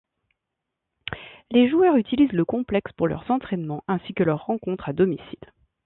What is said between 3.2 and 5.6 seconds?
entraînements ainsi que leurs rencontres à domicile.